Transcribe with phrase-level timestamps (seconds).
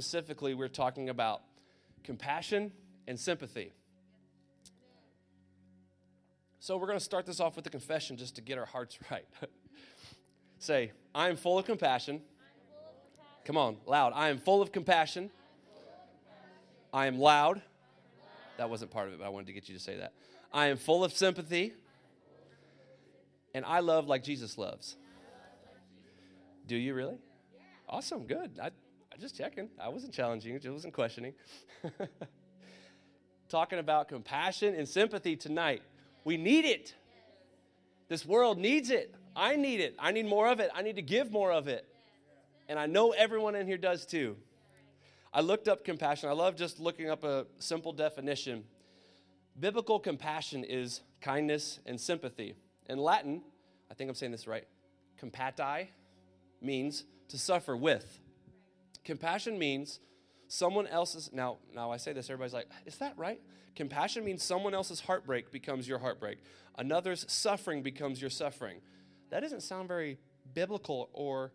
[0.00, 1.42] Specifically, we're talking about
[2.04, 2.72] compassion
[3.06, 3.74] and sympathy.
[6.58, 8.98] So, we're going to start this off with a confession just to get our hearts
[9.10, 9.26] right.
[10.58, 12.22] Say, I am full of compassion.
[13.44, 14.14] Come on, loud.
[14.16, 15.28] I am full of compassion.
[16.94, 17.60] I am loud.
[18.56, 20.14] That wasn't part of it, but I wanted to get you to say that.
[20.50, 21.74] I am full of sympathy.
[23.52, 24.96] And I love like Jesus loves.
[26.66, 27.18] Do you really?
[27.86, 28.58] Awesome, good.
[28.62, 28.70] I,
[29.20, 29.68] I just checking.
[29.78, 31.34] I wasn't challenging, I just wasn't questioning.
[33.50, 35.82] Talking about compassion and sympathy tonight.
[36.24, 36.94] We need it.
[38.08, 39.14] This world needs it.
[39.36, 39.94] I need it.
[39.98, 40.70] I need more of it.
[40.74, 41.84] I need to give more of it.
[42.66, 44.38] And I know everyone in here does too.
[45.34, 46.30] I looked up compassion.
[46.30, 48.64] I love just looking up a simple definition.
[49.58, 52.54] Biblical compassion is kindness and sympathy.
[52.88, 53.42] In Latin,
[53.90, 54.64] I think I'm saying this right,
[55.22, 55.88] compati
[56.62, 58.18] means to suffer with.
[59.04, 60.00] Compassion means
[60.48, 63.40] someone else's now now I say this everybody's like, "Is that right?"
[63.76, 66.38] Compassion means someone else's heartbreak becomes your heartbreak.
[66.76, 68.80] Another's suffering becomes your suffering.
[69.30, 70.18] That doesn't sound very
[70.54, 71.52] biblical or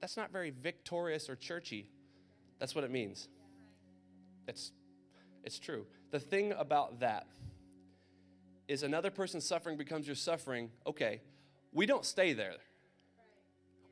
[0.00, 1.88] that's not very victorious or churchy.
[2.58, 3.28] That's what it means.
[4.46, 4.72] It's
[5.42, 5.86] it's true.
[6.10, 7.26] The thing about that
[8.68, 10.70] is another person's suffering becomes your suffering.
[10.86, 11.20] Okay,
[11.72, 12.54] we don't stay there.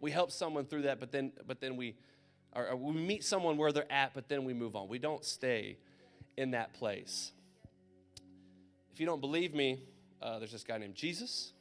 [0.00, 1.96] We help someone through that, but then but then we
[2.54, 4.88] or, or we meet someone where they're at, but then we move on.
[4.88, 5.78] We don't stay
[6.36, 7.32] in that place.
[8.92, 9.82] If you don't believe me,
[10.20, 11.52] uh, there's this guy named Jesus.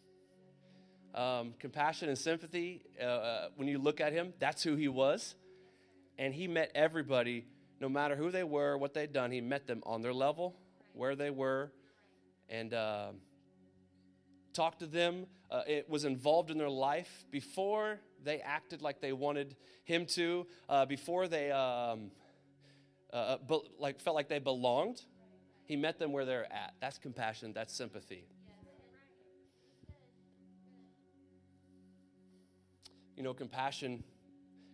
[1.14, 5.36] Um, compassion and sympathy, uh, uh, when you look at him, that's who he was.
[6.18, 7.46] And he met everybody,
[7.80, 10.56] no matter who they were, what they'd done, he met them on their level,
[10.94, 11.72] where they were,
[12.50, 13.08] and uh,
[14.54, 15.26] talked to them.
[15.50, 20.48] Uh, it was involved in their life before they acted like they wanted him to,
[20.70, 22.12] uh, before they um,
[23.14, 25.02] uh, be- like felt like they belonged.
[25.66, 26.74] He met them where they're at.
[26.82, 27.54] That's compassion.
[27.54, 28.26] That's sympathy.
[33.16, 34.04] You know, compassion.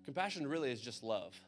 [0.05, 1.39] Compassion really is just love.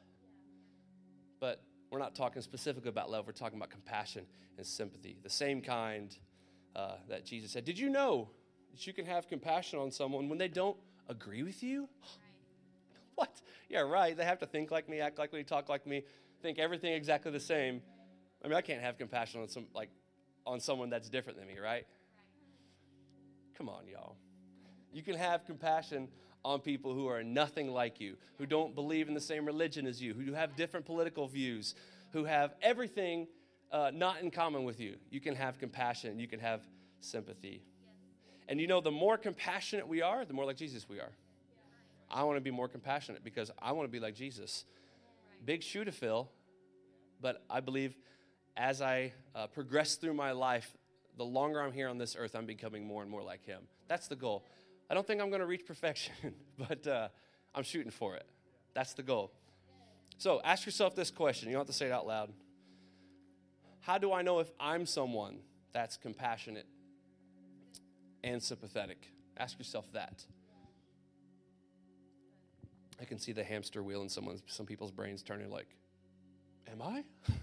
[1.40, 3.26] But we're not talking specifically about love.
[3.26, 4.26] We're talking about compassion
[4.58, 6.16] and sympathy, the same kind
[6.76, 7.66] uh, that Jesus said.
[7.66, 8.30] Did you know
[8.72, 10.78] that you can have compassion on someone when they don't
[11.10, 11.90] agree with you?
[13.16, 13.42] what?
[13.68, 14.16] Yeah, right.
[14.16, 16.04] They have to think like me, act like me, talk like me,
[16.42, 17.82] think everything exactly the same.
[18.44, 19.90] I mean, I can't have compassion on some like
[20.46, 21.86] on someone that's different than me, right?
[23.58, 24.16] Come on, y'all.
[24.94, 26.08] You can have compassion
[26.46, 30.02] on people who are nothing like you, who don't believe in the same religion as
[30.02, 31.76] you, who have different political views,
[32.14, 33.28] who have everything
[33.72, 34.96] uh, not in common with you.
[35.12, 36.62] You can have compassion, you can have
[37.02, 37.62] sympathy.
[38.50, 41.12] And you know, the more compassionate we are, the more like Jesus we are.
[42.10, 44.66] I want to be more compassionate because I want to be like Jesus.
[45.46, 46.32] Big shoe to fill,
[47.22, 47.96] but I believe
[48.58, 50.76] as I uh, progress through my life,
[51.16, 53.62] the longer I'm here on this earth, I'm becoming more and more like Him.
[53.88, 54.44] That's the goal.
[54.90, 56.14] I don't think I'm going to reach perfection,
[56.58, 57.10] but uh,
[57.54, 58.26] I'm shooting for it.
[58.74, 59.32] That's the goal.
[60.18, 61.50] So ask yourself this question.
[61.50, 62.34] You don't have to say it out loud.
[63.82, 65.38] How do I know if I'm someone
[65.72, 66.66] that's compassionate
[68.24, 69.12] and sympathetic?
[69.38, 70.26] Ask yourself that.
[73.02, 75.68] I can see the hamster wheel in someone's, some people's brains turning like,
[76.72, 77.04] Am I?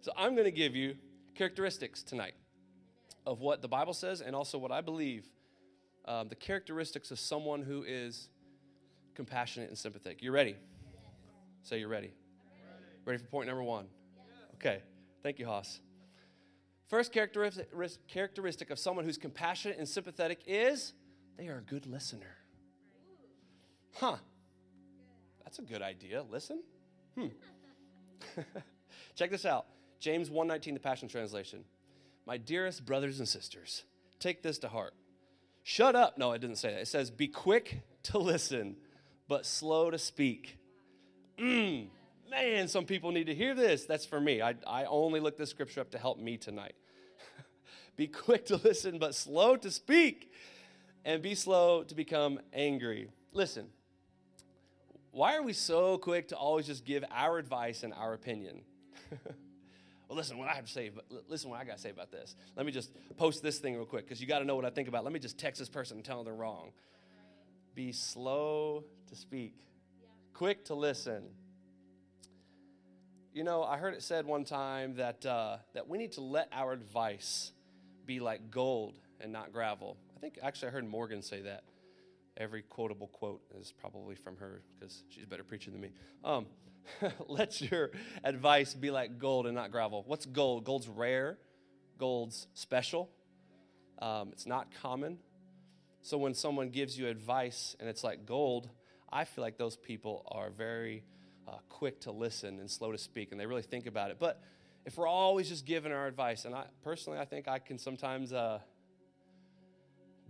[0.00, 0.96] so I'm going to give you
[1.34, 2.34] characteristics tonight
[3.26, 5.26] of what the Bible says and also what I believe
[6.06, 8.28] um, the characteristics of someone who is
[9.14, 10.22] compassionate and sympathetic.
[10.22, 10.56] You ready?
[11.62, 12.12] Say you're ready.
[13.04, 13.86] Ready for point number one?
[14.54, 14.82] Okay.
[15.22, 15.80] Thank you, Hoss.
[16.88, 20.92] First characteristic, of someone who's compassionate and sympathetic is
[21.36, 22.36] they are a good listener.
[23.94, 24.16] Huh.
[25.42, 26.24] That's a good idea.
[26.30, 26.62] Listen.
[27.16, 27.26] Hmm.
[29.14, 29.66] Check this out.
[29.98, 31.64] James 1:19 the Passion Translation.
[32.26, 33.84] My dearest brothers and sisters,
[34.18, 34.94] take this to heart.
[35.62, 36.18] Shut up.
[36.18, 36.80] No, it didn't say that.
[36.80, 38.76] It says, Be quick to listen,
[39.28, 40.58] but slow to speak.
[41.38, 41.88] Mm,
[42.30, 43.84] man, some people need to hear this.
[43.84, 44.42] That's for me.
[44.42, 46.74] I, I only looked this scripture up to help me tonight.
[47.96, 50.32] be quick to listen, but slow to speak,
[51.04, 53.08] and be slow to become angry.
[53.32, 53.68] Listen,
[55.10, 58.62] why are we so quick to always just give our advice and our opinion?
[60.08, 60.90] Well, listen, what I have to say,
[61.28, 62.36] listen what I got to say about this.
[62.54, 64.70] Let me just post this thing real quick because you got to know what I
[64.70, 65.02] think about.
[65.02, 66.70] Let me just text this person and tell them they're wrong.
[67.74, 69.54] Be slow to speak,
[70.32, 71.24] quick to listen.
[73.36, 76.48] You know, I heard it said one time that uh, that we need to let
[76.52, 77.52] our advice
[78.06, 79.98] be like gold and not gravel.
[80.16, 81.62] I think actually I heard Morgan say that.
[82.38, 85.90] Every quotable quote is probably from her because she's a better preacher than me.
[86.24, 86.46] Um,
[87.28, 87.90] let your
[88.24, 90.02] advice be like gold and not gravel.
[90.06, 90.64] What's gold?
[90.64, 91.36] Gold's rare,
[91.98, 93.10] gold's special,
[93.98, 95.18] um, it's not common.
[96.00, 98.70] So when someone gives you advice and it's like gold,
[99.12, 101.04] I feel like those people are very
[101.48, 104.18] uh, quick to listen and slow to speak, and they really think about it.
[104.18, 104.40] But
[104.84, 108.32] if we're always just giving our advice, and I personally, I think I can sometimes
[108.32, 108.60] uh,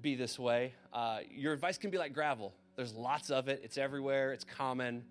[0.01, 0.75] be this way.
[0.93, 2.55] Uh, your advice can be like gravel.
[2.77, 3.61] There's lots of it.
[3.65, 4.33] It's everywhere.
[4.33, 5.05] It's common.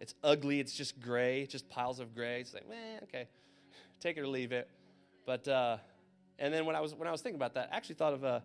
[0.00, 0.60] It's ugly.
[0.60, 1.46] It's just gray.
[1.46, 2.40] Just piles of gray.
[2.40, 3.28] It's like, man, okay,
[4.00, 4.68] take it or leave it.
[5.26, 5.76] But uh,
[6.38, 8.24] and then when I was when I was thinking about that, I actually thought of
[8.24, 8.40] uh,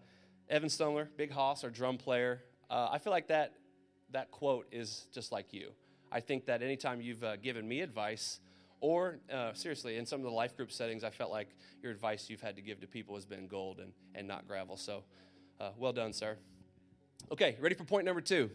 [0.49, 2.41] Evan Stoner, Big Hoss, our drum player.
[2.69, 3.53] Uh, I feel like that
[4.11, 5.71] that quote is just like you.
[6.11, 8.39] I think that anytime you've uh, given me advice,
[8.79, 11.49] or uh, seriously, in some of the life group settings, I felt like
[11.81, 14.77] your advice you've had to give to people has been gold and, and not gravel.
[14.77, 15.03] So,
[15.59, 16.37] uh, well done, sir.
[17.31, 18.49] Okay, ready for point number two?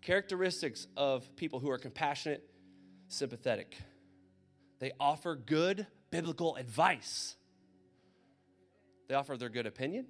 [0.00, 2.42] Characteristics of people who are compassionate,
[3.08, 3.76] sympathetic.
[4.78, 7.36] They offer good biblical advice.
[9.08, 10.06] They offer their good opinion.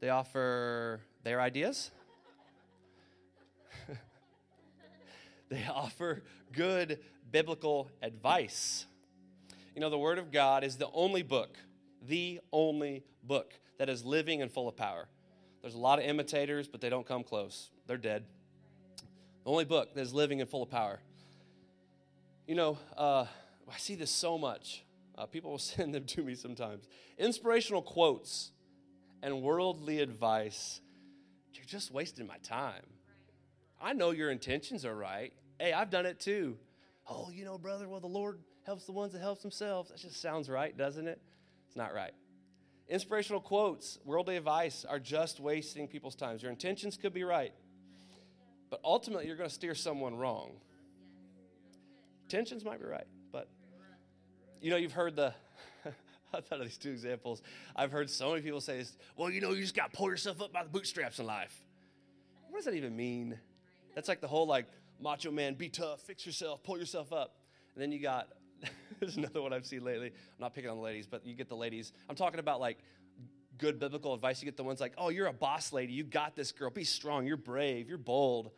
[0.00, 1.90] They offer their ideas.
[5.48, 6.22] They offer
[6.52, 6.98] good
[7.30, 8.86] biblical advice.
[9.74, 11.56] You know, the Word of God is the only book,
[12.06, 15.08] the only book that is living and full of power.
[15.60, 17.70] There's a lot of imitators, but they don't come close.
[17.86, 18.24] They're dead.
[19.44, 21.00] The only book that is living and full of power.
[22.46, 23.26] You know, uh,
[23.72, 24.84] I see this so much.
[25.18, 26.88] Uh, people will send them to me sometimes.
[27.18, 28.52] Inspirational quotes
[29.22, 30.80] and worldly advice.
[31.52, 32.84] You're just wasting my time.
[33.86, 35.32] I know your intentions are right.
[35.60, 36.56] Hey, I've done it too.
[37.08, 39.90] Oh, you know, brother, well, the Lord helps the ones that helps themselves.
[39.90, 41.20] That just sounds right, doesn't it?
[41.68, 42.10] It's not right.
[42.88, 46.42] Inspirational quotes, worldly advice are just wasting people's times.
[46.42, 47.52] Your intentions could be right,
[48.70, 50.56] but ultimately you're going to steer someone wrong.
[52.24, 53.48] Intentions might be right, but
[54.60, 55.32] you know, you've heard the
[56.34, 57.40] I thought of these two examples.
[57.76, 60.10] I've heard so many people say this, well, you know, you just got to pull
[60.10, 61.54] yourself up by the bootstraps in life.
[62.48, 63.38] What does that even mean?
[63.96, 64.66] That's like the whole like
[65.00, 67.34] macho man, be tough, fix yourself, pull yourself up.
[67.74, 68.28] And then you got,
[69.00, 70.06] there's another one I've seen lately.
[70.06, 71.92] I'm not picking on the ladies, but you get the ladies.
[72.08, 72.78] I'm talking about like
[73.58, 74.40] good biblical advice.
[74.40, 75.92] You get the ones like, oh, you're a boss lady.
[75.92, 76.70] You got this girl.
[76.70, 77.26] Be strong.
[77.26, 77.88] You're brave.
[77.88, 78.52] You're bold.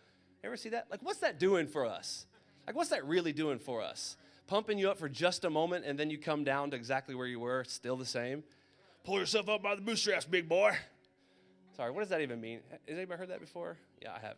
[0.45, 0.89] Ever see that?
[0.91, 2.27] Like, what's that doing for us?
[2.67, 4.19] Like, what's that really doing for us?
[4.49, 7.27] pumping you up for just a moment and then you come down to exactly where
[7.27, 8.43] you were, still the same.
[9.05, 10.73] Pull yourself up by the bootstraps, big boy.
[11.77, 12.61] Sorry, what does that even mean?
[12.71, 13.77] Has anybody heard that before?
[14.03, 14.37] Yeah, I have.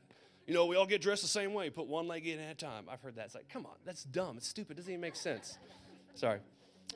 [0.50, 1.70] You know, we all get dressed the same way.
[1.70, 2.86] Put one leg in at a time.
[2.90, 3.26] I've heard that.
[3.26, 4.36] It's like, come on, that's dumb.
[4.36, 4.72] It's stupid.
[4.72, 5.56] It doesn't even make sense.
[6.16, 6.40] Sorry.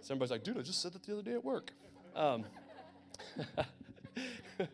[0.02, 1.70] Somebody's like, dude, I just said that the other day at work.
[2.16, 2.46] Um,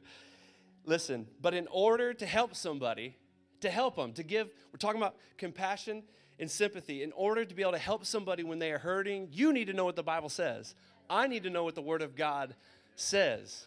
[0.87, 3.17] listen, but in order to help somebody,
[3.61, 6.03] to help them, to give, we're talking about compassion
[6.39, 7.03] and sympathy.
[7.03, 9.75] In order to be able to help somebody when they are hurting, you need to
[9.75, 10.75] know what the Bible says.
[11.11, 12.55] I need to know what the Word of God
[12.97, 13.67] says.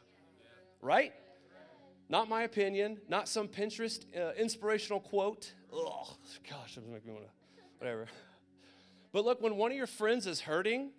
[0.81, 1.13] Right?
[2.09, 5.53] Not my opinion, not some Pinterest uh, inspirational quote.
[5.71, 6.15] Oh,
[6.49, 7.31] gosh, that making me want to,
[7.79, 8.07] whatever.
[9.11, 10.91] But look, when one of your friends is hurting,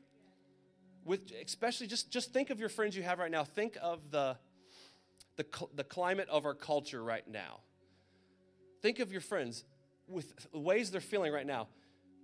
[1.05, 3.45] with especially just just think of your friends you have right now.
[3.45, 4.37] Think of the
[5.37, 7.61] the, the climate of our culture right now.
[8.81, 9.65] Think of your friends
[10.09, 11.69] with the ways they're feeling right now,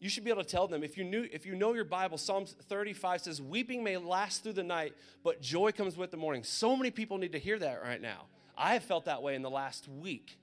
[0.00, 2.18] you should be able to tell them if you knew if you know your bible
[2.18, 6.42] psalms 35 says weeping may last through the night but joy comes with the morning
[6.42, 8.22] so many people need to hear that right now
[8.60, 10.38] i have felt that way in the last week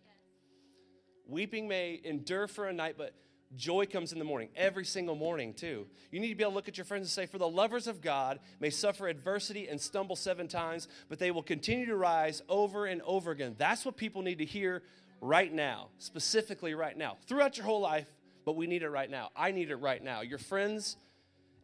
[1.28, 3.14] weeping may endure for a night but
[3.56, 6.56] joy comes in the morning every single morning too you need to be able to
[6.56, 9.80] look at your friends and say for the lovers of god may suffer adversity and
[9.80, 13.96] stumble seven times but they will continue to rise over and over again that's what
[13.96, 14.84] people need to hear
[15.22, 18.08] right now, specifically right now, throughout your whole life,
[18.46, 19.30] but we need it right now.
[19.36, 20.22] I need it right now.
[20.22, 20.98] Your friends,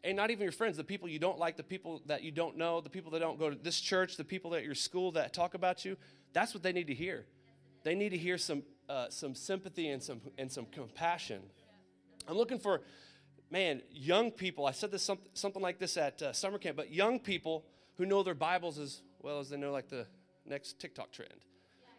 [0.03, 2.57] and not even your friends, the people you don't like, the people that you don't
[2.57, 5.33] know, the people that don't go to this church, the people at your school that
[5.33, 5.97] talk about you,
[6.33, 7.25] that's what they need to hear.
[7.83, 11.41] They need to hear some, uh, some sympathy and some, and some compassion.
[12.27, 12.81] I'm looking for,
[13.51, 14.65] man, young people.
[14.65, 17.65] I said this something, something like this at uh, summer camp, but young people
[17.97, 20.05] who know their Bibles as well as they know like the
[20.45, 21.33] next TikTok trend.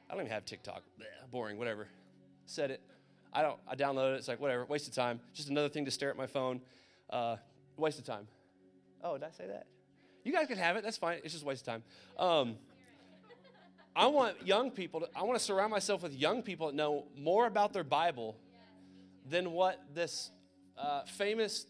[0.09, 0.83] I don't even have TikTok.
[0.99, 1.88] Blech, boring, whatever.
[2.47, 2.81] Said it.
[3.33, 3.59] I don't.
[3.67, 4.19] I downloaded it.
[4.19, 4.64] It's like whatever.
[4.67, 5.21] Waste of time.
[5.33, 6.61] Just another thing to stare at my phone.
[7.11, 7.37] Uh,
[7.76, 8.29] waste of time.
[9.03, 9.67] Oh, did I say that?
[10.23, 10.85] You guys can have it.
[10.85, 11.19] That's fine.
[11.25, 11.83] It's just waste of time.
[12.19, 12.57] Um,
[13.97, 15.01] I want young people.
[15.01, 18.37] To, I want to surround myself with young people that know more about their Bible
[19.29, 20.31] than what this
[20.77, 21.67] uh, famous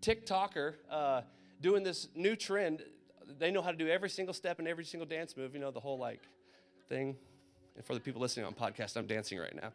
[0.00, 1.20] TikToker uh,
[1.60, 2.82] doing this new trend.
[3.38, 5.52] They know how to do every single step and every single dance move.
[5.54, 6.20] You know the whole like
[6.88, 7.16] thing.
[7.76, 9.72] And for the people listening on podcast, I'm dancing right now.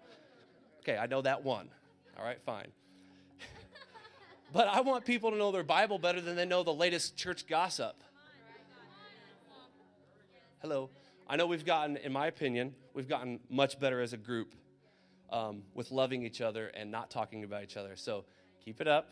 [0.79, 1.69] Okay, I know that one.
[2.17, 2.67] All right, fine.
[4.53, 7.46] but I want people to know their Bible better than they know the latest church
[7.48, 7.96] gossip.
[10.62, 10.89] Hello.
[11.29, 14.55] I know we've gotten, in my opinion, we've gotten much better as a group
[15.29, 17.96] um, with loving each other and not talking about each other.
[17.96, 18.24] So
[18.63, 19.10] keep it up.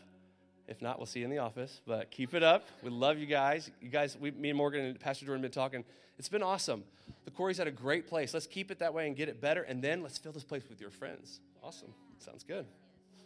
[0.66, 1.80] If not, we'll see you in the office.
[1.86, 2.68] But keep it up.
[2.82, 3.70] We love you guys.
[3.80, 5.84] You guys, we, me and Morgan and Pastor Jordan have been talking.
[6.18, 6.84] It's been awesome.
[7.26, 8.32] The Quarry's at a great place.
[8.32, 9.62] Let's keep it that way and get it better.
[9.62, 11.40] And then let's fill this place with your friends.
[11.62, 11.92] Awesome.
[12.18, 12.64] Sounds good.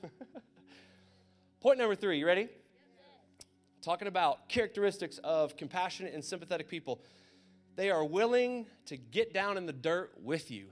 [1.60, 2.18] Point number three.
[2.18, 2.48] You ready?
[3.82, 7.00] Talking about characteristics of compassionate and sympathetic people.
[7.80, 10.66] They are willing to get down in the dirt with you.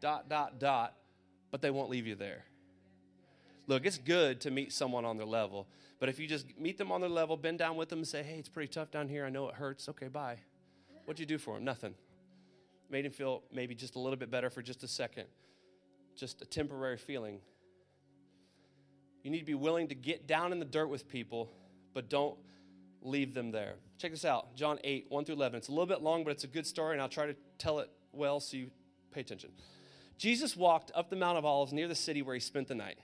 [0.00, 0.94] Dot, dot, dot.
[1.50, 2.46] But they won't leave you there.
[3.66, 5.66] Look, it's good to meet someone on their level.
[6.00, 8.22] But if you just meet them on their level, bend down with them and say,
[8.22, 9.26] hey, it's pretty tough down here.
[9.26, 9.86] I know it hurts.
[9.90, 10.38] Okay, bye.
[11.04, 11.64] What'd you do for him?
[11.64, 11.94] Nothing.
[12.88, 15.26] Made him feel maybe just a little bit better for just a second,
[16.16, 17.40] just a temporary feeling.
[19.22, 21.50] You need to be willing to get down in the dirt with people,
[21.92, 22.38] but don't
[23.06, 23.74] leave them there.
[23.98, 25.58] Check this out John 8, 1 through 11.
[25.58, 27.78] It's a little bit long, but it's a good story, and I'll try to tell
[27.78, 28.70] it well so you
[29.12, 29.50] pay attention.
[30.18, 32.98] Jesus walked up the Mount of Olives near the city where he spent the night.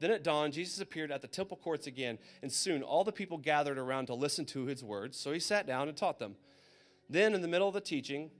[0.00, 3.38] Then at dawn, Jesus appeared at the temple courts again, and soon all the people
[3.38, 5.16] gathered around to listen to his words.
[5.16, 6.34] So he sat down and taught them.
[7.08, 8.30] Then, in the middle of the teaching,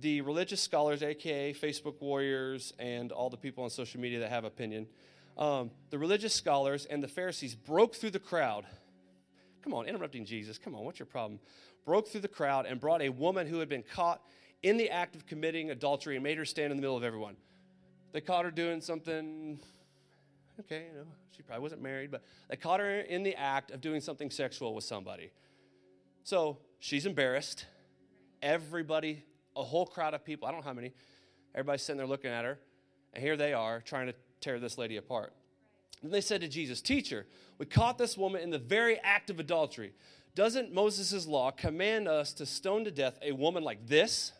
[0.00, 4.44] the religious scholars, aka Facebook warriors, and all the people on social media that have
[4.44, 4.88] opinion,
[5.36, 8.66] um, the religious scholars and the Pharisees broke through the crowd.
[9.64, 10.58] Come on, interrupting Jesus.
[10.58, 11.40] Come on, what's your problem?
[11.86, 14.20] Broke through the crowd and brought a woman who had been caught
[14.62, 17.36] in the act of committing adultery and made her stand in the middle of everyone.
[18.12, 19.58] They caught her doing something
[20.60, 23.80] okay, you know, she probably wasn't married, but they caught her in the act of
[23.80, 25.30] doing something sexual with somebody.
[26.22, 27.66] So she's embarrassed.
[28.42, 29.24] Everybody,
[29.56, 30.92] a whole crowd of people, I don't know how many,
[31.54, 32.58] everybody's sitting there looking at her,
[33.14, 35.32] and here they are trying to tear this lady apart.
[36.04, 39.40] Then they said to Jesus, Teacher, we caught this woman in the very act of
[39.40, 39.94] adultery.
[40.34, 44.30] Doesn't Moses' law command us to stone to death a woman like this?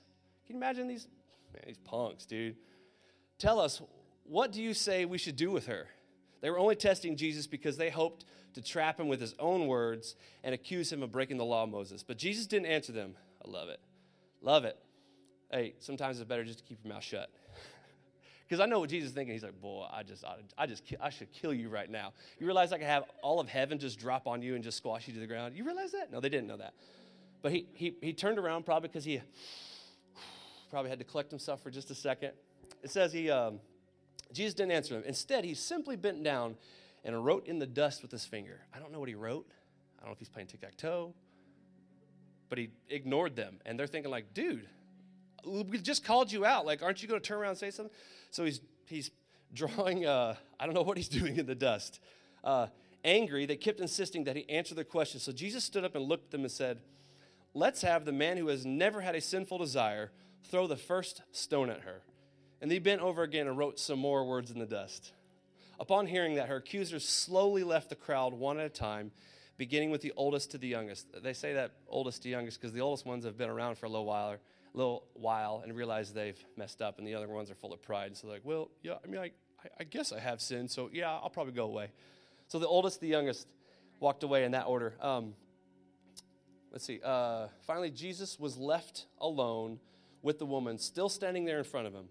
[0.46, 1.08] Can you imagine these?
[1.54, 2.56] Man, these punks, dude.
[3.38, 3.80] Tell us,
[4.24, 5.86] what do you say we should do with her?
[6.42, 10.16] They were only testing Jesus because they hoped to trap him with his own words
[10.42, 12.02] and accuse him of breaking the law of Moses.
[12.02, 13.14] But Jesus didn't answer them.
[13.42, 13.80] I love it.
[14.42, 14.76] Love it.
[15.50, 17.30] Hey, sometimes it's better just to keep your mouth shut.
[18.46, 19.34] Because I know what Jesus is thinking.
[19.34, 20.24] He's like, boy, I just,
[20.58, 22.12] I just, I should kill you right now.
[22.38, 25.08] You realize I could have all of heaven just drop on you and just squash
[25.08, 25.56] you to the ground?
[25.56, 26.12] You realize that?
[26.12, 26.74] No, they didn't know that.
[27.40, 29.20] But he, he, he turned around probably because he
[30.70, 32.32] probably had to collect himself for just a second.
[32.82, 33.60] It says he, um,
[34.32, 35.04] Jesus didn't answer him.
[35.06, 36.56] Instead, he simply bent down
[37.02, 38.60] and wrote in the dust with his finger.
[38.74, 39.46] I don't know what he wrote.
[39.98, 41.14] I don't know if he's playing tic tac toe,
[42.50, 43.58] but he ignored them.
[43.64, 44.68] And they're thinking, like, dude,
[45.46, 46.66] we just called you out.
[46.66, 47.94] Like, aren't you going to turn around and say something?
[48.34, 49.12] So he's, he's
[49.52, 52.00] drawing, uh, I don't know what he's doing in the dust.
[52.42, 52.66] Uh,
[53.04, 55.22] angry, they kept insisting that he answer their questions.
[55.22, 56.80] So Jesus stood up and looked at them and said,
[57.56, 60.10] Let's have the man who has never had a sinful desire
[60.50, 62.02] throw the first stone at her.
[62.60, 65.12] And he bent over again and wrote some more words in the dust.
[65.78, 69.12] Upon hearing that, her accusers slowly left the crowd one at a time,
[69.58, 71.06] beginning with the oldest to the youngest.
[71.22, 73.88] They say that oldest to youngest because the oldest ones have been around for a
[73.88, 74.38] little while,
[74.74, 78.16] little while and realize they've messed up, and the other ones are full of pride.
[78.16, 79.30] So they're like, well, yeah, I mean, I,
[79.80, 81.90] I guess I have sinned, so yeah, I'll probably go away.
[82.48, 83.46] So the oldest, the youngest,
[84.00, 84.94] walked away in that order.
[85.00, 85.34] Um,
[86.72, 87.00] let's see.
[87.02, 89.78] Uh, finally, Jesus was left alone
[90.22, 92.08] with the woman, still standing there in front of him.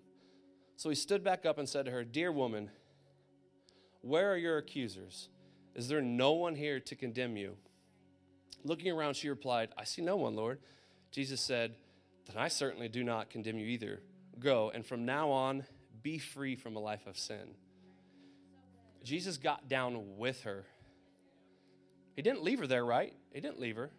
[0.75, 2.71] So he stood back up and said to her, Dear woman,
[4.01, 5.29] where are your accusers?
[5.75, 7.55] Is there no one here to condemn you?
[8.63, 10.59] Looking around, she replied, I see no one, Lord.
[11.11, 11.75] Jesus said,
[12.27, 14.01] Then I certainly do not condemn you either.
[14.39, 15.65] Go, and from now on,
[16.01, 17.55] be free from a life of sin.
[19.03, 20.65] Jesus got down with her.
[22.15, 23.13] He didn't leave her there, right?
[23.33, 23.91] He didn't leave her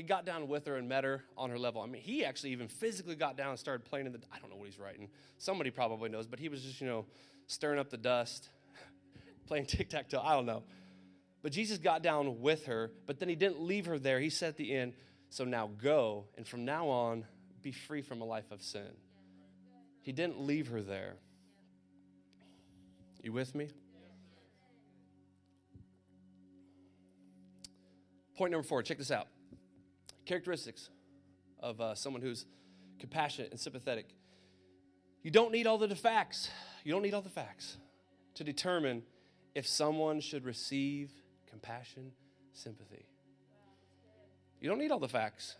[0.00, 1.82] he got down with her and met her on her level.
[1.82, 4.20] I mean, he actually even physically got down and started playing in the.
[4.32, 5.08] I don't know what he's writing.
[5.36, 7.04] Somebody probably knows, but he was just, you know,
[7.48, 8.48] stirring up the dust,
[9.46, 10.22] playing tic tac toe.
[10.24, 10.62] I don't know.
[11.42, 14.20] But Jesus got down with her, but then he didn't leave her there.
[14.20, 14.94] He said at the end,
[15.28, 17.26] So now go, and from now on,
[17.62, 18.90] be free from a life of sin.
[20.02, 21.16] He didn't leave her there.
[23.22, 23.68] You with me?
[28.36, 29.26] Point number four, check this out
[30.24, 30.90] characteristics
[31.58, 32.46] of uh, someone who's
[33.00, 34.06] compassionate and sympathetic.
[35.22, 36.48] You don't need all the facts.
[36.84, 37.78] You don't need all the facts
[38.34, 39.02] to determine
[39.54, 41.10] if someone should receive
[41.48, 42.12] compassion,
[42.52, 43.06] sympathy.
[44.60, 45.56] You don't need all the facts.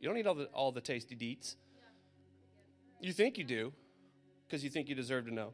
[0.00, 1.56] You don't need all the, all the tasty deets.
[3.00, 3.72] You think you do
[4.46, 5.52] because you think you deserve to know.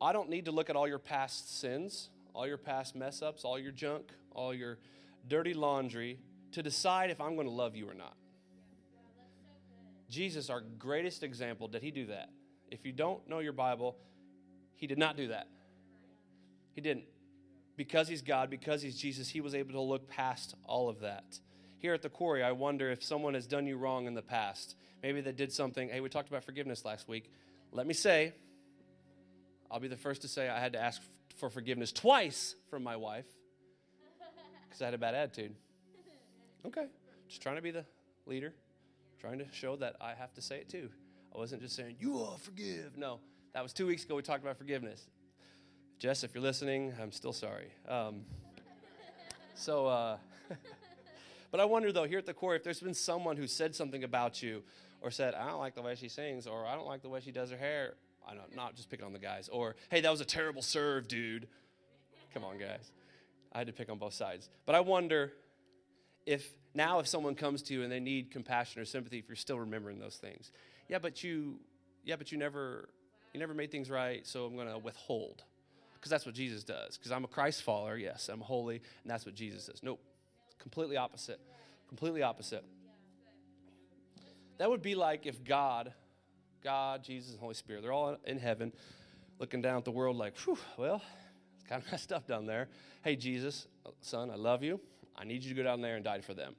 [0.00, 3.44] I don't need to look at all your past sins, all your past mess ups,
[3.44, 4.78] all your junk, all your
[5.28, 6.18] dirty laundry
[6.52, 8.16] to decide if I'm going to love you or not.
[10.08, 12.30] Jesus, our greatest example, did he do that?
[12.70, 13.96] If you don't know your Bible,
[14.74, 15.46] he did not do that.
[16.74, 17.04] He didn't.
[17.76, 21.38] Because he's God, because he's Jesus, he was able to look past all of that.
[21.80, 24.76] Here at the quarry, I wonder if someone has done you wrong in the past.
[25.02, 25.88] Maybe they did something.
[25.88, 27.32] Hey, we talked about forgiveness last week.
[27.72, 28.34] Let me say,
[29.70, 31.00] I'll be the first to say I had to ask
[31.36, 33.24] for forgiveness twice from my wife
[34.68, 35.54] because I had a bad attitude.
[36.66, 36.84] Okay,
[37.28, 37.86] just trying to be the
[38.26, 38.52] leader,
[39.18, 40.90] trying to show that I have to say it too.
[41.34, 42.98] I wasn't just saying, You all forgive.
[42.98, 43.20] No,
[43.54, 44.16] that was two weeks ago.
[44.16, 45.06] We talked about forgiveness.
[45.98, 47.72] Jess, if you're listening, I'm still sorry.
[47.88, 48.22] Um,
[49.54, 50.16] so, uh,
[51.50, 54.04] but I wonder though, here at the core, if there's been someone who said something
[54.04, 54.62] about you
[55.00, 57.20] or said, I don't like the way she sings, or I don't like the way
[57.20, 57.94] she does her hair.
[58.28, 59.48] I don't, not just picking on the guys.
[59.48, 61.48] Or, hey, that was a terrible serve, dude.
[62.34, 62.92] Come on, guys.
[63.52, 64.48] I had to pick on both sides.
[64.66, 65.32] But I wonder
[66.26, 69.36] if now if someone comes to you and they need compassion or sympathy, if you're
[69.36, 70.52] still remembering those things.
[70.88, 71.58] Yeah, but you,
[72.04, 72.88] yeah, but you never,
[73.32, 75.42] you never made things right, so I'm going to withhold.
[75.94, 76.96] Because that's what Jesus does.
[76.96, 79.82] Because I'm a Christ follower, yes, I'm holy, and that's what Jesus does.
[79.82, 80.00] Nope,
[80.60, 81.40] completely opposite.
[81.88, 82.64] Completely opposite.
[84.58, 85.92] That would be like if God,
[86.62, 88.72] God, Jesus, and Holy Spirit, they're all in heaven
[89.38, 91.02] looking down at the world like, whew, well,
[91.56, 92.68] it's kind of messed up down there.
[93.02, 93.66] Hey, Jesus,
[94.02, 94.80] son, I love you.
[95.16, 96.54] I need you to go down there and die for them.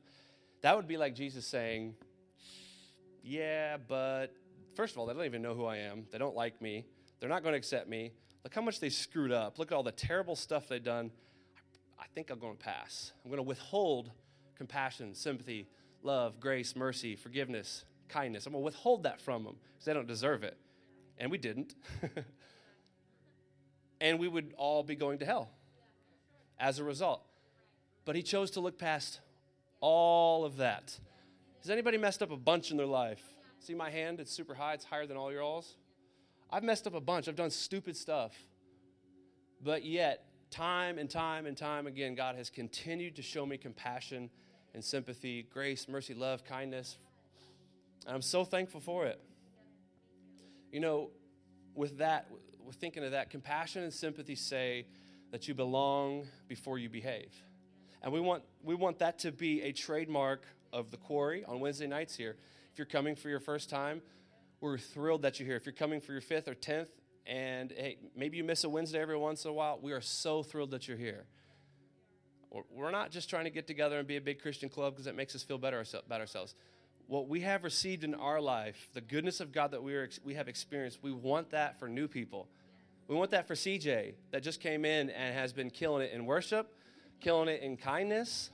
[0.61, 1.95] That would be like Jesus saying,
[3.23, 4.33] yeah, but
[4.75, 6.05] first of all, they don't even know who I am.
[6.11, 6.85] They don't like me.
[7.19, 8.11] They're not going to accept me.
[8.43, 9.59] Look how much they screwed up.
[9.59, 11.11] Look at all the terrible stuff they've done.
[12.01, 13.13] I think I'm going to pass.
[13.23, 14.11] I'm going to withhold
[14.55, 15.67] compassion, sympathy,
[16.01, 18.45] love, grace, mercy, forgiveness, kindness.
[18.45, 20.57] I'm going to withhold that from them because they don't deserve it.
[21.17, 21.75] And we didn't.
[24.01, 25.49] and we would all be going to hell
[26.59, 27.23] as a result.
[28.03, 29.19] But he chose to look past
[29.79, 30.97] all of that.
[31.61, 33.21] Has anybody messed up a bunch in their life?
[33.59, 34.19] See my hand?
[34.19, 35.75] It's super high, it's higher than all your alls.
[36.49, 37.27] I've messed up a bunch.
[37.27, 38.33] I've done stupid stuff.
[39.63, 44.29] But yet, time and time and time again, God has continued to show me compassion
[44.73, 46.97] and sympathy, grace, mercy, love, kindness.
[48.05, 49.19] And I'm so thankful for it.
[50.71, 51.09] You know,
[51.73, 52.27] with that,
[52.65, 54.85] with thinking of that, compassion and sympathy say
[55.31, 57.31] that you belong before you behave.
[58.03, 61.87] And we want, we want that to be a trademark of the quarry on Wednesday
[61.87, 62.35] nights here.
[62.71, 64.01] If you're coming for your first time,
[64.59, 65.55] we're thrilled that you're here.
[65.55, 66.89] If you're coming for your fifth or tenth,
[67.25, 70.43] and hey, maybe you miss a Wednesday every once in a while, we are so
[70.43, 71.25] thrilled that you're here.
[72.69, 75.15] We're not just trying to get together and be a big Christian club because it
[75.15, 76.53] makes us feel better about ourselves.
[77.07, 80.33] What we have received in our life, the goodness of God that we, are, we
[80.33, 82.49] have experienced, we want that for new people.
[83.07, 86.25] We want that for CJ that just came in and has been killing it in
[86.25, 86.73] worship,
[87.21, 88.51] killing it in kindness.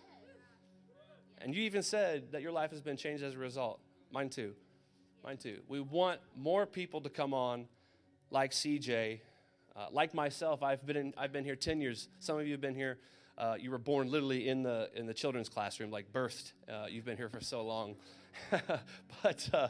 [1.39, 3.79] And you even said that your life has been changed as a result.
[4.11, 4.53] Mine too.
[5.23, 5.59] Mine too.
[5.67, 7.67] We want more people to come on
[8.31, 9.19] like CJ,
[9.75, 10.63] uh, like myself.
[10.63, 12.09] I've been, in, I've been here 10 years.
[12.19, 12.97] Some of you have been here.
[13.37, 16.53] Uh, you were born literally in the, in the children's classroom, like birthed.
[16.67, 17.95] Uh, you've been here for so long.
[19.23, 19.67] but uh,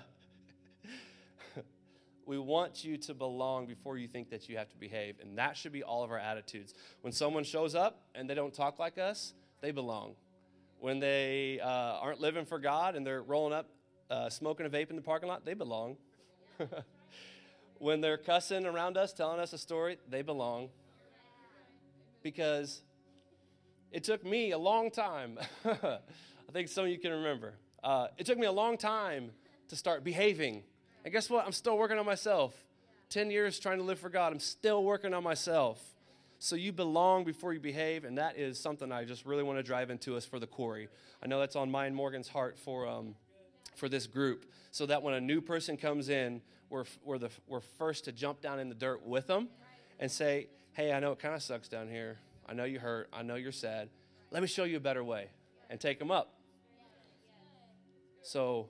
[2.25, 5.15] we want you to belong before you think that you have to behave.
[5.21, 6.73] And that should be all of our attitudes.
[7.01, 10.15] When someone shows up and they don't talk like us, they belong.
[10.79, 13.69] When they uh, aren't living for God and they're rolling up
[14.09, 15.97] uh, smoking a vape in the parking lot, they belong.
[17.79, 20.69] when they're cussing around us, telling us a story, they belong.
[22.23, 22.81] Because
[23.91, 25.39] it took me a long time.
[25.65, 27.53] I think some of you can remember.
[27.83, 29.31] Uh, it took me a long time
[29.69, 30.63] to start behaving.
[31.05, 31.45] And guess what?
[31.45, 32.53] I'm still working on myself.
[33.09, 34.33] 10 years trying to live for God.
[34.33, 35.81] I'm still working on myself.
[36.39, 39.63] So you belong before you behave, and that is something I just really want to
[39.63, 40.87] drive into us for the quarry.
[41.23, 43.15] I know that's on mine Morgan's heart for um,
[43.75, 47.61] for this group so that when a new person comes in, we're, we're, the, we're
[47.61, 49.49] first to jump down in the dirt with them
[49.99, 52.17] and say, hey, I know it kind of sucks down here.
[52.47, 53.09] I know you hurt.
[53.11, 53.89] I know you're sad.
[54.31, 55.29] Let me show you a better way
[55.69, 56.33] and take them up.
[58.21, 58.69] So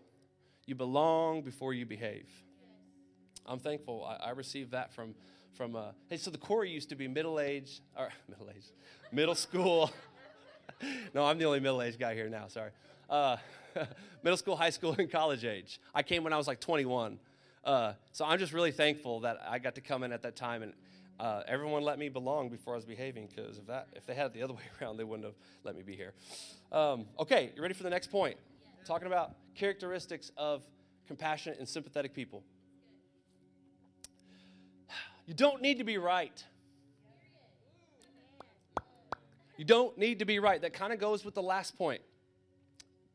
[0.66, 2.30] you belong before you behave.
[3.46, 4.06] I'm thankful.
[4.06, 5.16] I, I received that from,
[5.54, 8.66] from uh, hey, so the core used to be middle age, or middle age,
[9.12, 9.92] middle school.
[11.14, 12.72] no, I'm the only middle aged guy here now, sorry.
[13.10, 13.38] Uh,
[14.24, 15.80] middle school, high school, and college age.
[15.96, 17.20] I came when I was like 21.
[17.64, 20.64] Uh, so I'm just really thankful that I got to come in at that time
[20.64, 20.74] and
[21.20, 24.28] uh, everyone let me belong before I was behaving because if that if they had
[24.28, 26.14] it the other way around, they wouldn't have let me be here.
[26.72, 28.38] Um, okay, you ready for the next point?
[28.86, 30.64] Talking about characteristics of
[31.08, 32.44] compassionate, and sympathetic people.
[35.26, 36.44] You don't need to be right.
[39.58, 40.62] You don't need to be right.
[40.62, 42.02] That kind of goes with the last point,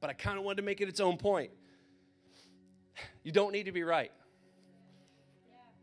[0.01, 1.51] but I kind of wanted to make it its own point.
[3.23, 4.11] You don't need to be right.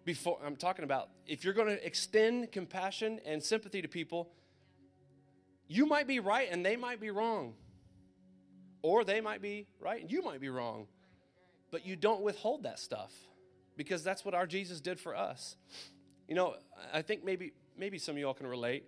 [0.10, 4.32] Before I'm talking about if you're going to extend compassion and sympathy to people,
[5.68, 7.54] you might be right and they might be wrong.
[8.82, 10.88] Or they might be right and you might be wrong.
[11.70, 13.14] But you don't withhold that stuff
[13.78, 15.58] because that's what our Jesus did for us.
[16.28, 16.56] You know,
[16.92, 18.86] I think maybe maybe some of y'all can relate.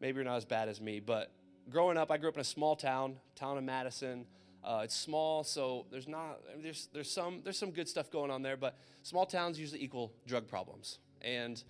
[0.00, 1.30] Maybe you're not as bad as me, but
[1.68, 4.24] growing up, I grew up in a small town, town of Madison.
[4.64, 8.42] Uh, it's small, so there's not there's there's some there's some good stuff going on
[8.42, 10.98] there, but small towns usually equal drug problems.
[11.20, 11.62] And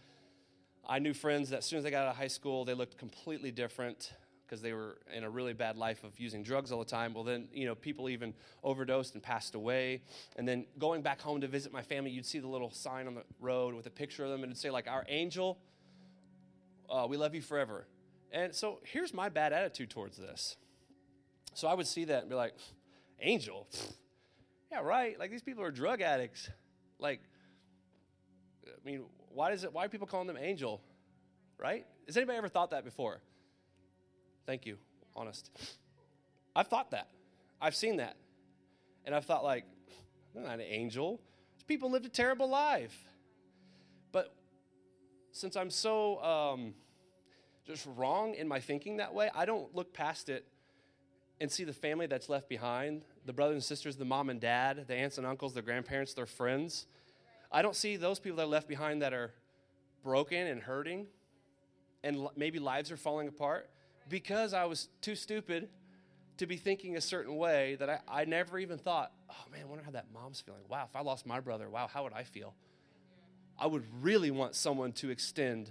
[0.87, 2.97] I knew friends that as soon as they got out of high school, they looked
[2.97, 4.13] completely different
[4.47, 7.15] because they were in a really bad life of using drugs all the time.
[7.15, 10.03] Well, then, you know, people even overdosed and passed away.
[10.37, 13.15] And then going back home to visit my family, you'd see the little sign on
[13.15, 15.59] the road with a picture of them, and it'd say, like, Our angel,
[16.91, 17.87] uh, we love you forever.
[18.33, 20.57] And so here's my bad attitude towards this.
[21.55, 22.55] So I would see that and be like,
[23.21, 23.67] Angel?
[24.71, 25.19] Yeah, right.
[25.19, 26.51] Like, these people are drug addicts.
[26.99, 27.21] Like,
[28.67, 30.81] I mean, why does it, why are people calling them angel?
[31.59, 31.87] Right?
[32.07, 33.21] Has anybody ever thought that before?
[34.47, 34.77] Thank you,
[35.15, 35.51] honest.
[36.55, 37.09] I've thought that.
[37.61, 38.17] I've seen that.
[39.05, 39.65] And I've thought, like,
[40.35, 41.21] they're not an angel.
[41.57, 42.97] These people lived a terrible life.
[44.13, 44.35] But
[45.33, 46.75] since I'm so um,
[47.67, 50.47] just wrong in my thinking that way, I don't look past it
[51.41, 54.85] and see the family that's left behind the brothers and sisters, the mom and dad,
[54.87, 56.87] the aunts and uncles, their grandparents, their friends.
[57.51, 59.33] I don't see those people that are left behind that are
[60.03, 61.07] broken and hurting
[62.03, 63.71] and maybe lives are falling apart
[64.09, 65.69] because I was too stupid
[66.37, 69.65] to be thinking a certain way that I, I never even thought, oh man, I
[69.65, 70.63] wonder how that mom's feeling.
[70.69, 72.55] Wow, if I lost my brother, wow, how would I feel?
[73.59, 75.71] I would really want someone to extend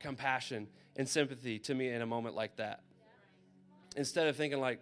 [0.00, 2.82] compassion and sympathy to me in a moment like that.
[3.96, 4.80] Instead of thinking like,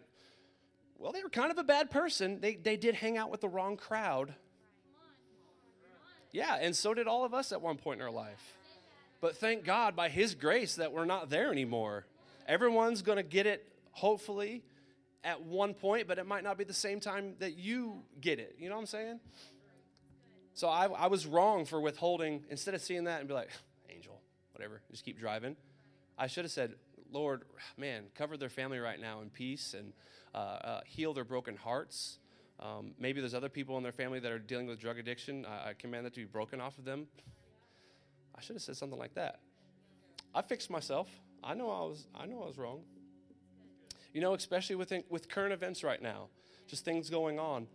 [0.98, 2.40] well, they were kind of a bad person.
[2.40, 4.34] They, they did hang out with the wrong crowd.
[6.32, 8.56] Yeah, and so did all of us at one point in our life.
[9.20, 12.04] But thank God by His grace that we're not there anymore.
[12.46, 14.62] Everyone's going to get it, hopefully,
[15.24, 18.56] at one point, but it might not be the same time that you get it.
[18.58, 19.20] You know what I'm saying?
[20.54, 23.50] So I, I was wrong for withholding, instead of seeing that and be like,
[23.88, 24.20] angel,
[24.52, 25.56] whatever, just keep driving.
[26.16, 26.74] I should have said,
[27.10, 27.42] Lord,
[27.76, 29.92] man, cover their family right now in peace and
[30.34, 32.18] uh, uh, heal their broken hearts.
[32.60, 35.46] Um, maybe there's other people in their family that are dealing with drug addiction.
[35.46, 37.06] I, I command that to be broken off of them.
[38.36, 39.40] I should have said something like that.
[40.34, 41.08] I fixed myself.
[41.42, 42.80] I know I was I know I was wrong.
[44.12, 46.28] You know, especially with with current events right now,
[46.66, 47.66] just things going on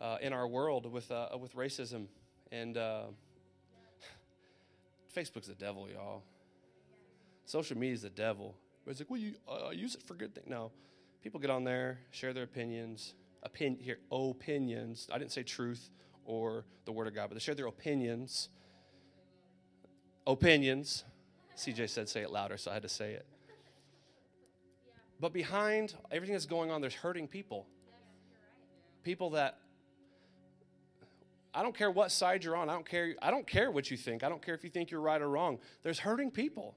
[0.00, 2.06] uh, in our world with uh, with racism
[2.52, 3.04] and uh,
[5.16, 6.22] Facebook's the devil, y'all.
[7.44, 8.56] Social media is the devil.
[8.86, 10.46] It's like, well, you uh, use it for good things.
[10.48, 10.70] No,
[11.22, 15.08] people get on there, share their opinions, opin- here, opinions.
[15.12, 15.90] I didn't say truth
[16.24, 18.48] or the word of God, but they share their opinions.
[20.26, 21.04] Opinions
[21.56, 23.26] CJ said, say it louder, so I had to say it.
[25.18, 27.66] But behind everything that's going on, there's hurting people.
[29.02, 29.58] People that
[31.54, 32.68] I don't care what side you're on.
[32.68, 33.14] I don't care.
[33.22, 34.22] I don't care what you think.
[34.22, 35.58] I don't care if you think you're right or wrong.
[35.82, 36.76] There's hurting people.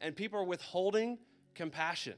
[0.00, 1.18] And people are withholding
[1.54, 2.14] compassion.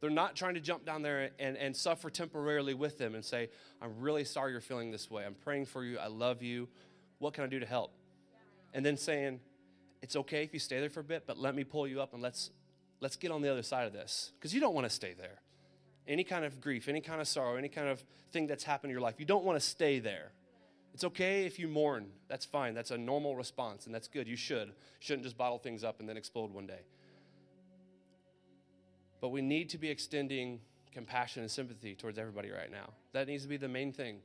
[0.00, 3.48] They're not trying to jump down there and, and suffer temporarily with them and say,
[3.80, 5.24] I'm really sorry you're feeling this way.
[5.24, 5.98] I'm praying for you.
[5.98, 6.68] I love you.
[7.18, 7.92] What can I do to help?
[8.76, 9.40] and then saying,
[10.02, 12.12] it's okay if you stay there for a bit, but let me pull you up
[12.12, 12.50] and let's
[13.00, 14.32] let's get on the other side of this.
[14.38, 15.40] Because you don't want to stay there.
[16.06, 18.92] Any kind of grief, any kind of sorrow, any kind of thing that's happened in
[18.92, 20.30] your life, you don't want to stay there.
[20.96, 22.06] It's okay if you mourn.
[22.26, 22.72] That's fine.
[22.72, 24.26] That's a normal response, and that's good.
[24.26, 24.72] You should.
[24.98, 26.80] Shouldn't just bottle things up and then explode one day.
[29.20, 30.58] But we need to be extending
[30.92, 32.94] compassion and sympathy towards everybody right now.
[33.12, 34.20] That needs to be the main thing.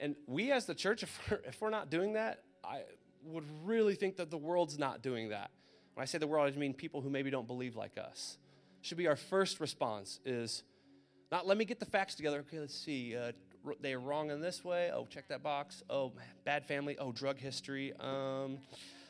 [0.00, 2.80] And we as the church, if we're, if we're not doing that, I,
[3.26, 5.52] would really think that the world's not doing that.
[5.94, 8.36] When I say the world, I mean people who maybe don't believe like us.
[8.80, 10.64] Should be our first response is
[11.30, 12.40] not let me get the facts together.
[12.48, 13.14] Okay, let's see.
[13.16, 13.30] Uh,
[13.80, 14.90] they are wrong in this way.
[14.92, 15.82] Oh, check that box.
[15.90, 16.12] Oh,
[16.44, 16.96] bad family.
[16.98, 17.92] Oh, drug history.
[18.00, 18.58] Um,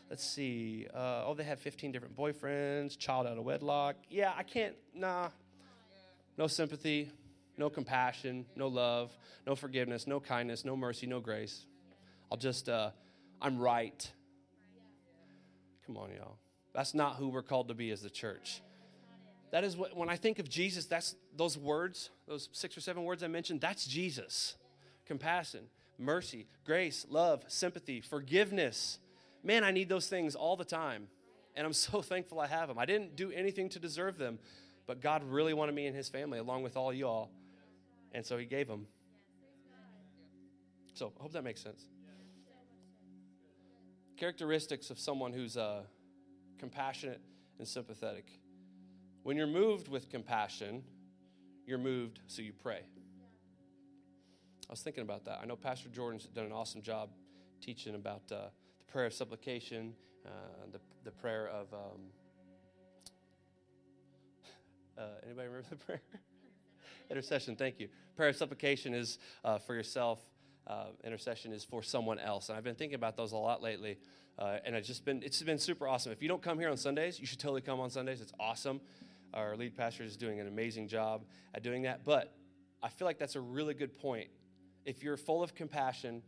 [0.08, 0.86] let's see.
[0.92, 2.98] Uh, oh, they have 15 different boyfriends.
[2.98, 3.96] Child out of wedlock.
[4.08, 4.74] Yeah, I can't.
[4.94, 5.28] Nah.
[6.36, 7.10] No sympathy.
[7.56, 8.46] No compassion.
[8.56, 9.16] No love.
[9.46, 10.06] No forgiveness.
[10.06, 10.64] No kindness.
[10.64, 11.06] No mercy.
[11.06, 11.66] No grace.
[12.30, 12.68] I'll just.
[12.68, 12.90] Uh,
[13.40, 14.10] I'm right.
[15.86, 16.36] Come on, y'all.
[16.74, 18.62] That's not who we're called to be as the church.
[19.50, 23.04] That is what, when I think of Jesus, that's those words, those six or seven
[23.04, 24.54] words I mentioned, that's Jesus.
[25.06, 25.64] compassion,
[25.98, 28.98] mercy, grace, love, sympathy, forgiveness.
[29.42, 31.08] Man, I need those things all the time.
[31.56, 32.78] And I'm so thankful I have them.
[32.78, 34.38] I didn't do anything to deserve them,
[34.86, 37.30] but God really wanted me and His family along with all y'all.
[38.12, 38.86] And so He gave them.
[40.94, 41.82] So I hope that makes sense.
[44.16, 45.82] Characteristics of someone who's uh,
[46.58, 47.20] compassionate
[47.58, 48.26] and sympathetic.
[49.22, 50.82] When you're moved with compassion,
[51.66, 52.80] you're moved so you pray.
[54.68, 55.40] I was thinking about that.
[55.42, 57.10] I know Pastor Jordan's done an awesome job
[57.60, 59.92] teaching about uh, the prayer of supplication,
[60.24, 60.30] uh,
[60.72, 61.72] the, the prayer of.
[61.72, 62.00] Um,
[64.96, 66.02] uh, anybody remember the prayer?
[67.10, 67.88] intercession, thank you.
[68.16, 70.20] Prayer of supplication is uh, for yourself,
[70.66, 72.48] uh, intercession is for someone else.
[72.48, 73.98] And I've been thinking about those a lot lately.
[74.38, 76.12] Uh, and it's just been it's been super awesome.
[76.12, 78.22] If you don't come here on Sundays, you should totally come on Sundays.
[78.22, 78.80] It's awesome.
[79.34, 82.04] Our lead pastor is doing an amazing job at doing that.
[82.04, 82.32] But
[82.82, 84.28] I feel like that's a really good point
[84.84, 86.22] if you're full of compassion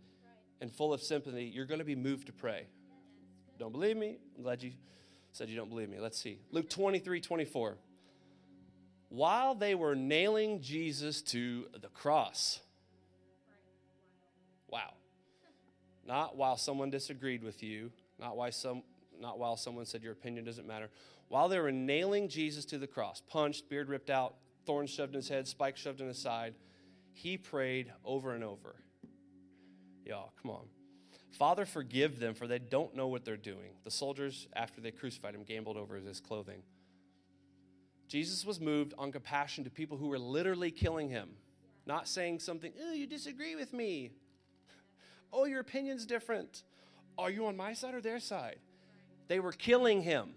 [0.60, 2.66] and full of sympathy, you're going to be moved to pray.
[3.58, 4.18] Don't believe me?
[4.36, 4.72] I'm glad you
[5.32, 5.98] said you don't believe me.
[5.98, 6.38] Let's see.
[6.50, 7.78] Luke 23 24.
[9.08, 12.60] While they were nailing Jesus to the cross.
[14.68, 14.94] Wow.
[16.06, 18.82] Not while someone disagreed with you, not, why some,
[19.20, 20.88] not while someone said your opinion doesn't matter.
[21.32, 24.34] While they were nailing Jesus to the cross, punched, beard ripped out,
[24.66, 26.52] thorns shoved in his head, spikes shoved in his side,
[27.14, 28.74] he prayed over and over.
[30.04, 30.66] Y'all, come on.
[31.30, 33.70] Father, forgive them, for they don't know what they're doing.
[33.82, 36.62] The soldiers, after they crucified him, gambled over his clothing.
[38.08, 41.30] Jesus was moved on compassion to people who were literally killing him,
[41.86, 44.10] not saying something, oh, you disagree with me.
[45.32, 46.62] Oh, your opinion's different.
[47.16, 48.58] Are you on my side or their side?
[49.28, 50.34] They were killing him.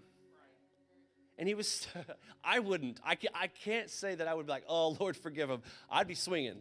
[1.38, 1.86] And he was,
[2.44, 5.62] I wouldn't, I, I can't say that I would be like, oh, Lord, forgive him.
[5.90, 6.58] I'd be swinging.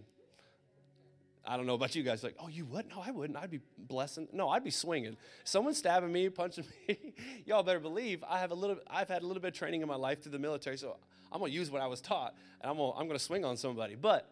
[1.47, 2.89] I don't know about you guys, like, oh, you would?
[2.89, 3.37] No, I wouldn't.
[3.37, 4.27] I'd be blessing.
[4.33, 5.15] No, I'd be swinging.
[5.43, 6.97] Someone stabbing me, punching me.
[7.45, 8.77] Y'all better believe I have a little.
[8.89, 10.97] I've had a little bit of training in my life through the military, so
[11.31, 13.93] I'm gonna use what I was taught, and I'm gonna, I'm gonna swing on somebody.
[13.93, 14.27] But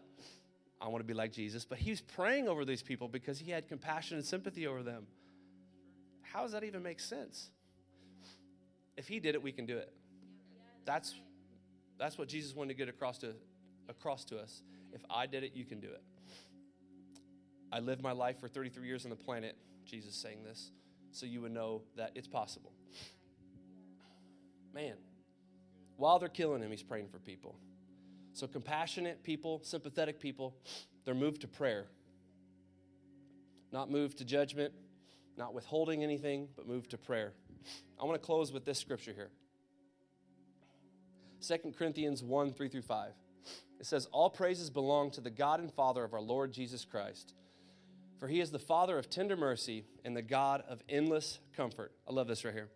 [0.81, 1.65] I want to be like Jesus.
[1.65, 5.05] But he was praying over these people because he had compassion and sympathy over them.
[6.21, 7.49] How does that even make sense?
[8.97, 9.93] If he did it, we can do it.
[10.85, 11.15] That's,
[11.97, 13.33] that's what Jesus wanted to get across to,
[13.89, 14.61] across to us.
[14.91, 16.01] If I did it, you can do it.
[17.71, 20.71] I lived my life for 33 years on the planet, Jesus saying this,
[21.11, 22.71] so you would know that it's possible.
[24.73, 24.93] Man,
[25.97, 27.55] while they're killing him, he's praying for people.
[28.33, 30.55] So, compassionate people, sympathetic people,
[31.05, 31.85] they're moved to prayer.
[33.71, 34.73] Not moved to judgment,
[35.37, 37.33] not withholding anything, but moved to prayer.
[37.99, 39.29] I want to close with this scripture here
[41.43, 43.11] 2 Corinthians 1 3 through 5.
[43.79, 47.33] It says, All praises belong to the God and Father of our Lord Jesus Christ.
[48.17, 51.91] For he is the Father of tender mercy and the God of endless comfort.
[52.07, 52.69] I love this right here.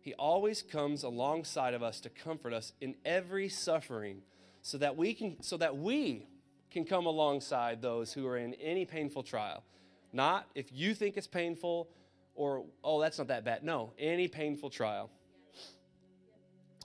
[0.00, 4.22] He always comes alongside of us to comfort us in every suffering
[4.62, 6.28] so that we can so that we
[6.70, 9.64] can come alongside those who are in any painful trial.
[10.12, 11.88] Not if you think it's painful
[12.36, 13.64] or oh that's not that bad.
[13.64, 15.10] No, any painful trial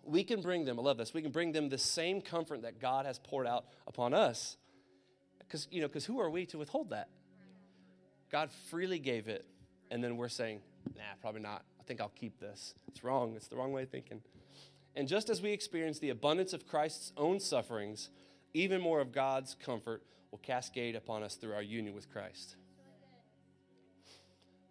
[0.06, 2.80] we can bring them, I love this, we can bring them the same comfort that
[2.80, 4.58] God has poured out upon us.
[5.39, 7.10] Because, you know, because who are we to withhold that?
[8.32, 9.46] God freely gave it,
[9.92, 10.62] and then we're saying,
[10.96, 11.63] nah, probably not.
[11.80, 12.74] I think I'll keep this.
[12.88, 13.34] It's wrong.
[13.36, 14.22] It's the wrong way of thinking.
[14.96, 18.10] And just as we experience the abundance of Christ's own sufferings,
[18.54, 22.56] even more of God's comfort will cascade upon us through our union with Christ.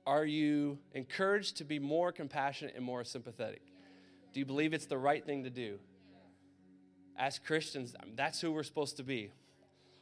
[0.06, 3.62] Are you encouraged to be more compassionate and more sympathetic?
[4.32, 5.78] Do you believe it's the right thing to do?
[7.18, 9.30] As Christians, that's who we're supposed to be.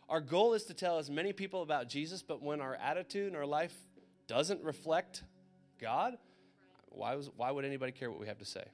[0.09, 3.37] Our goal is to tell as many people about Jesus, but when our attitude and
[3.37, 3.75] our life
[4.27, 5.25] doesn't reflect
[5.81, 6.16] God,
[6.88, 8.64] why, was, why would anybody care what we have to say?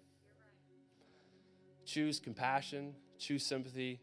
[1.85, 4.01] Choose compassion, choose sympathy.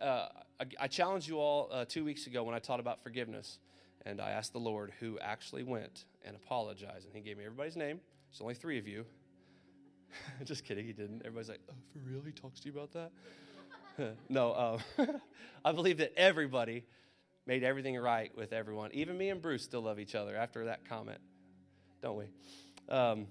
[0.00, 0.28] Uh,
[0.60, 3.58] I, I, challenged you all uh, two weeks ago when I taught about forgiveness,
[4.04, 7.76] and I asked the Lord who actually went and apologized, and He gave me everybody's
[7.76, 8.00] name.
[8.30, 9.04] There's only three of you.
[10.44, 11.20] Just kidding, he didn't.
[11.20, 12.22] Everybody's like, oh, for real?
[12.24, 14.16] He talks to you about that?
[14.28, 15.08] no, um,
[15.64, 16.84] I believe that everybody
[17.46, 18.90] made everything right with everyone.
[18.92, 21.20] Even me and Bruce still love each other after that comment,
[22.02, 22.24] don't we?
[22.88, 23.26] Um,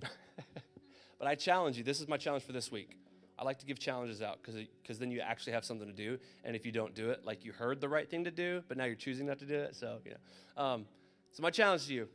[0.00, 1.84] but I challenge you.
[1.84, 2.98] This is my challenge for this week.
[3.38, 6.18] I like to give challenges out because then you actually have something to do.
[6.44, 8.76] And if you don't do it, like you heard the right thing to do, but
[8.76, 9.76] now you're choosing not to do it.
[9.76, 10.62] So, you know.
[10.62, 10.86] Um,
[11.32, 12.08] so, my challenge to you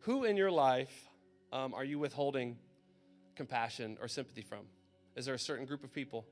[0.00, 1.09] who in your life
[1.52, 2.56] um, are you withholding
[3.36, 4.60] compassion or sympathy from?
[5.16, 6.26] Is there a certain group of people?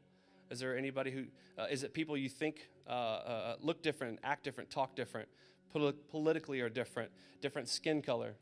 [0.51, 1.25] Is there anybody who?
[1.61, 5.29] Uh, is it people you think uh, uh, look different, act different, talk different,
[5.73, 8.35] poli- politically are different, different skin color.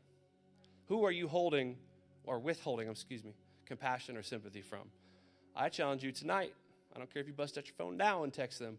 [0.87, 1.77] Who are you holding
[2.23, 3.33] or withholding, excuse me,
[3.65, 4.89] compassion or sympathy from?
[5.55, 6.53] I challenge you tonight.
[6.95, 8.77] I don't care if you bust out your phone now and text them,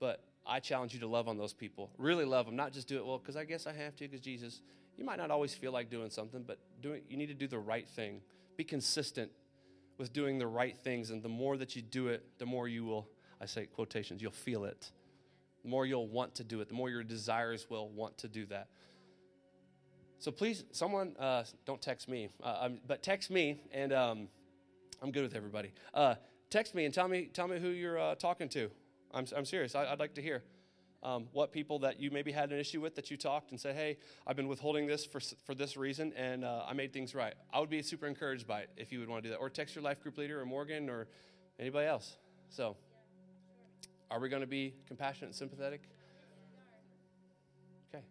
[0.00, 1.90] but I challenge you to love on those people.
[1.98, 4.20] Really love them, not just do it well because I guess I have to because
[4.20, 4.62] Jesus.
[4.96, 7.86] You might not always feel like doing something, but you need to do the right
[7.86, 8.20] thing.
[8.56, 9.30] Be consistent
[9.98, 12.84] with doing the right things, and the more that you do it, the more you
[12.84, 13.08] will.
[13.40, 14.22] I say quotations.
[14.22, 14.90] You'll feel it.
[15.62, 16.68] The more you'll want to do it.
[16.68, 18.68] The more your desires will want to do that.
[20.18, 24.28] So please, someone, uh, don't text me, uh, um, but text me, and um,
[25.02, 25.72] I'm good with everybody.
[25.92, 26.14] Uh,
[26.48, 28.70] text me and tell me, tell me who you're uh, talking to.
[29.12, 29.74] I'm, I'm serious.
[29.74, 30.42] I, would like to hear
[31.06, 33.76] um, what people that you maybe had an issue with that you talked and said,
[33.76, 37.34] hey, I've been withholding this for, for this reason, and uh, I made things right.
[37.52, 39.38] I would be super encouraged by it if you would want to do that.
[39.38, 41.06] Or text your life group leader or Morgan or
[41.60, 42.16] anybody else.
[42.50, 42.76] So,
[44.10, 45.82] are we going to be compassionate and sympathetic?
[47.94, 48.02] Okay,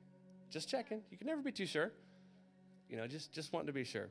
[0.49, 1.01] just checking.
[1.11, 1.91] You can never be too sure.
[2.89, 4.07] You know, just just wanting to be sure.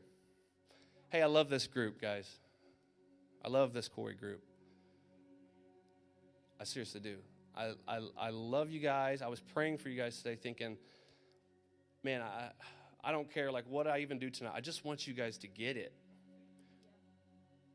[1.09, 2.31] Hey, I love this group, guys.
[3.43, 4.43] I love this Quarry group.
[6.61, 7.17] I seriously do.
[7.57, 9.23] I, I, I love you guys.
[9.23, 10.77] I was praying for you guys today, thinking,
[12.03, 12.51] man, I,
[13.03, 14.53] I don't care like what I even do tonight.
[14.55, 15.93] I just want you guys to get it.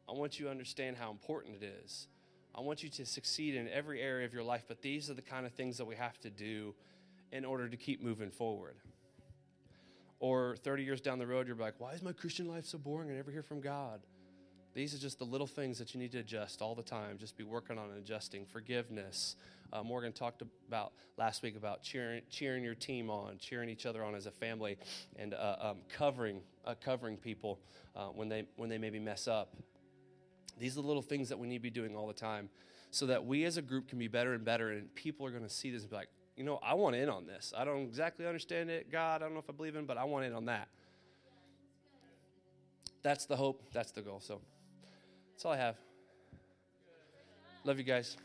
[0.08, 2.08] I want you to understand how important it is.
[2.56, 5.22] I want you to succeed in every area of your life, but these are the
[5.22, 6.74] kind of things that we have to do
[7.32, 8.76] in order to keep moving forward.
[10.20, 13.12] Or 30 years down the road, you're like, why is my Christian life so boring?
[13.12, 14.02] I never hear from God.
[14.80, 17.18] These are just the little things that you need to adjust all the time.
[17.18, 18.46] Just be working on adjusting.
[18.46, 19.36] Forgiveness.
[19.74, 24.06] Uh, Morgan talked about last week about cheering, cheering your team on, cheering each other
[24.06, 24.78] on as a family,
[25.18, 27.60] and uh, um, covering, uh, covering people
[27.94, 29.54] uh, when they when they maybe mess up.
[30.58, 32.48] These are the little things that we need to be doing all the time,
[32.90, 35.44] so that we as a group can be better and better, and people are going
[35.44, 37.52] to see this and be like, you know, I want in on this.
[37.54, 39.22] I don't exactly understand it, God.
[39.22, 40.70] I don't know if I believe in, but I want in on that.
[43.04, 43.74] That's the hope.
[43.74, 44.22] That's the goal.
[44.22, 44.40] So
[45.40, 45.78] that's all I have.
[47.64, 48.18] Love you guys.